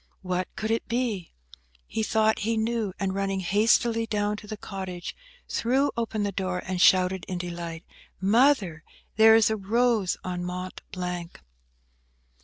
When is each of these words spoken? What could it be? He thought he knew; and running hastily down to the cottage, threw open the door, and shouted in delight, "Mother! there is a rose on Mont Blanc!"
What 0.23 0.47
could 0.55 0.71
it 0.71 0.87
be? 0.87 1.31
He 1.85 2.01
thought 2.01 2.39
he 2.39 2.57
knew; 2.57 2.91
and 2.99 3.13
running 3.13 3.41
hastily 3.41 4.07
down 4.07 4.35
to 4.37 4.47
the 4.47 4.57
cottage, 4.57 5.15
threw 5.47 5.91
open 5.95 6.23
the 6.23 6.31
door, 6.31 6.63
and 6.65 6.81
shouted 6.81 7.23
in 7.27 7.37
delight, 7.37 7.83
"Mother! 8.19 8.83
there 9.17 9.35
is 9.35 9.51
a 9.51 9.55
rose 9.57 10.17
on 10.23 10.43
Mont 10.43 10.81
Blanc!" 10.91 11.39